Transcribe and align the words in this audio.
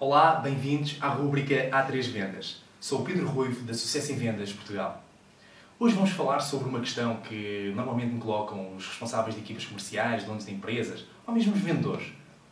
Olá, 0.00 0.40
bem-vindos 0.40 0.98
à 1.00 1.06
rúbrica 1.06 1.70
A3 1.70 2.08
Vendas. 2.08 2.60
Sou 2.80 3.04
Pedro 3.04 3.28
Ruivo, 3.28 3.64
da 3.64 3.72
Sucesso 3.72 4.10
em 4.10 4.16
Vendas 4.16 4.52
Portugal. 4.52 5.00
Hoje 5.78 5.94
vamos 5.94 6.10
falar 6.10 6.40
sobre 6.40 6.68
uma 6.68 6.80
questão 6.80 7.18
que 7.18 7.72
normalmente 7.76 8.12
me 8.12 8.20
colocam 8.20 8.74
os 8.74 8.88
responsáveis 8.88 9.36
de 9.36 9.42
equipas 9.42 9.64
comerciais, 9.64 10.24
donos 10.24 10.44
de 10.44 10.52
empresas, 10.52 11.04
ou 11.24 11.32
mesmo 11.32 11.54
os 11.54 11.60
vendedores. 11.60 12.08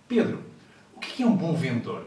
Pedro, 0.07 0.40
o 0.94 1.00
que 1.00 1.25
é 1.25 1.26
um 1.26 1.34
bom 1.34 1.52
vendedor? 1.52 2.07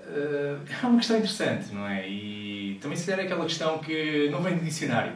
Uh, 0.00 0.64
é 0.82 0.86
uma 0.86 0.96
questão 0.96 1.18
interessante, 1.18 1.74
não 1.74 1.86
é? 1.86 2.08
E 2.08 2.78
também 2.80 2.96
se 2.96 3.04
calhar 3.04 3.20
é 3.20 3.24
aquela 3.24 3.44
questão 3.44 3.78
que 3.78 4.30
não 4.30 4.42
vem 4.42 4.56
do 4.56 4.64
dicionário, 4.64 5.12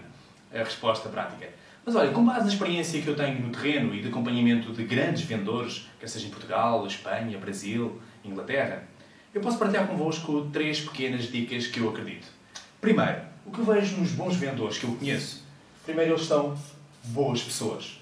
a 0.52 0.58
resposta 0.58 1.08
prática. 1.08 1.48
Mas 1.86 1.96
olha, 1.96 2.12
com 2.12 2.24
base 2.24 2.44
na 2.44 2.52
experiência 2.52 3.00
que 3.00 3.08
eu 3.08 3.16
tenho 3.16 3.40
no 3.40 3.50
terreno 3.50 3.94
e 3.94 4.02
de 4.02 4.08
acompanhamento 4.08 4.72
de 4.72 4.84
grandes 4.84 5.22
vendedores, 5.22 5.88
quer 5.98 6.06
seja 6.06 6.26
em 6.26 6.30
Portugal, 6.30 6.86
Espanha, 6.86 7.38
Brasil, 7.38 8.00
Inglaterra, 8.22 8.84
eu 9.34 9.40
posso 9.40 9.58
partilhar 9.58 9.88
convosco 9.88 10.48
três 10.52 10.80
pequenas 10.80 11.24
dicas 11.24 11.66
que 11.66 11.80
eu 11.80 11.88
acredito. 11.88 12.26
Primeiro, 12.80 13.22
o 13.46 13.50
que 13.50 13.60
eu 13.60 13.64
vejo 13.64 13.96
nos 13.96 14.12
bons 14.12 14.36
vendedores 14.36 14.78
que 14.78 14.84
eu 14.84 14.94
conheço? 14.94 15.44
Primeiro, 15.84 16.12
eles 16.12 16.26
são 16.26 16.56
boas 17.04 17.42
pessoas. 17.42 17.98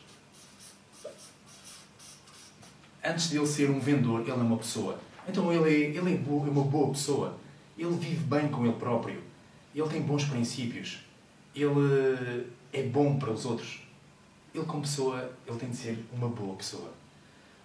Antes 3.03 3.31
de 3.31 3.37
ele 3.37 3.47
ser 3.47 3.71
um 3.71 3.81
vendedor, 3.81 4.21
ele 4.21 4.31
é 4.31 4.35
uma 4.35 4.57
pessoa. 4.57 4.99
Então 5.27 5.53
ele 5.53 5.69
é, 5.69 5.97
ele 5.97 6.15
é, 6.15 6.17
bo, 6.17 6.47
é 6.47 6.51
uma 6.51 6.65
boa 6.65 6.91
pessoa. 6.91 7.39
Ele 7.79 7.91
vive 7.97 8.25
bem 8.25 8.49
com 8.49 8.65
ele 8.65 8.75
próprio. 8.75 9.23
Ele 9.75 9.89
tem 9.89 10.03
bons 10.03 10.25
princípios. 10.25 10.99
Ele 11.55 12.47
é 12.73 12.83
bom 12.83 13.19
para 13.19 13.31
os 13.31 13.47
outros. 13.47 13.81
Ele, 14.55 14.65
como 14.65 14.83
pessoa, 14.83 15.31
ele 15.47 15.57
tem 15.59 15.71
de 15.71 15.77
ser 15.77 16.05
uma 16.13 16.29
boa 16.29 16.57
pessoa. 16.57 16.93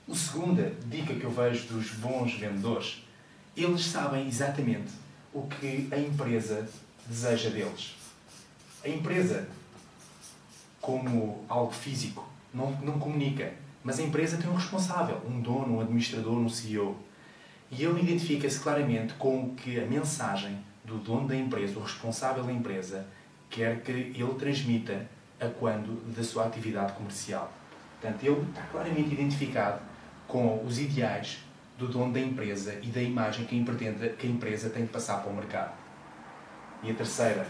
A 0.10 0.14
segunda 0.14 0.72
dica 0.86 1.16
que 1.16 1.24
eu 1.24 1.32
vejo 1.32 1.68
dos 1.68 1.92
bons 1.94 2.36
vendedores 2.36 3.04
eles 3.56 3.86
sabem 3.86 4.28
exatamente 4.28 4.92
o 5.34 5.44
que 5.44 5.88
a 5.92 5.98
empresa 5.98 6.68
deseja 7.08 7.50
deles. 7.50 7.96
A 8.84 8.90
empresa, 8.90 9.48
como 10.82 11.44
algo 11.48 11.72
físico, 11.72 12.28
não, 12.54 12.72
não 12.82 13.00
comunica, 13.00 13.54
mas 13.84 14.00
a 14.00 14.04
empresa 14.04 14.38
tem 14.38 14.50
um 14.50 14.56
responsável, 14.56 15.22
um 15.28 15.40
dono, 15.40 15.78
um 15.78 15.82
administrador, 15.82 16.38
um 16.38 16.50
CEO. 16.50 16.98
E 17.72 17.84
ele 17.84 18.02
identifica-se 18.02 18.60
claramente 18.60 19.14
com 19.16 19.44
o 19.44 19.56
que 19.56 19.80
a 19.80 19.86
mensagem 19.86 20.58
do 20.84 20.98
dono 20.98 21.28
da 21.28 21.36
empresa, 21.36 21.80
o 21.80 21.84
responsável 21.84 22.44
da 22.44 22.54
empresa, 22.54 23.08
quer 23.50 23.82
que 23.82 23.92
ele 23.92 24.36
transmita 24.38 25.08
a 25.40 25.48
quando 25.48 26.02
da 26.16 26.24
sua 26.24 26.46
atividade 26.46 26.94
comercial. 26.94 27.52
Portanto, 28.00 28.24
ele 28.24 28.42
está 28.50 28.62
claramente 28.72 29.14
identificado 29.14 29.82
com 30.28 30.64
os 30.66 30.80
ideais 30.80 31.40
do 31.78 31.88
dono 31.88 32.14
da 32.14 32.20
empresa 32.20 32.80
e 32.82 32.88
da 32.88 33.02
imagem 33.02 33.46
que 33.46 33.64
que 34.18 34.28
a 34.28 34.30
empresa 34.30 34.70
tem 34.70 34.86
de 34.86 34.92
passar 34.92 35.22
para 35.22 35.32
o 35.32 35.36
mercado. 35.36 35.74
E 36.82 36.92
a 36.92 36.94
terceira, 36.94 37.48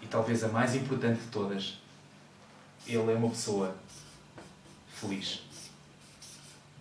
e 0.00 0.06
talvez 0.06 0.44
a 0.44 0.48
mais 0.48 0.74
importante 0.74 1.20
de 1.20 1.28
todas, 1.28 1.80
ele 2.86 3.12
é 3.12 3.16
uma 3.16 3.30
pessoa 3.30 3.76
feliz. 4.88 5.42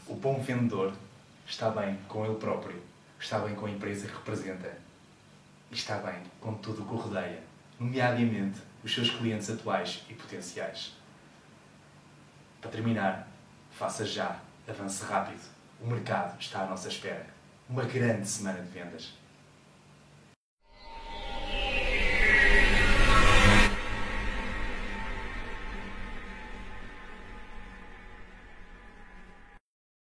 O 0.08 0.14
bom 0.14 0.40
vendedor 0.40 0.94
está 1.48 1.70
bem 1.70 1.98
com 2.08 2.26
ele 2.26 2.36
próprio, 2.36 2.82
está 3.20 3.40
bem 3.40 3.56
com 3.56 3.66
a 3.66 3.72
empresa 3.72 4.08
que 4.08 4.14
representa 4.14 4.78
e 5.72 5.74
está 5.74 5.98
bem 5.98 6.22
com 6.40 6.54
tudo 6.56 6.84
o 6.84 6.86
que 6.86 6.94
o 6.94 6.98
rodeia, 6.98 7.42
nomeadamente 7.80 8.60
os 8.84 8.94
seus 8.94 9.10
clientes 9.10 9.50
atuais 9.50 10.04
e 10.08 10.14
potenciais. 10.14 10.94
Para 12.62 12.70
terminar, 12.70 13.28
faça 13.72 14.06
já, 14.06 14.40
avance 14.68 15.04
rápido 15.04 15.55
o 15.82 15.88
mercado 15.88 16.40
está 16.40 16.62
à 16.62 16.68
nossa 16.68 16.88
espera. 16.88 17.28
Uma 17.70 17.84
grande 17.84 18.28
semana 18.28 18.62
de 18.62 18.70
vendas. 18.70 19.14